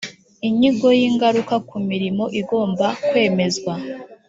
inyigo 0.47 0.87
y’ingaruka 0.99 1.55
ku 1.67 1.77
mirimo 1.89 2.23
igomba 2.41 2.85
kwemezwa 3.07 3.73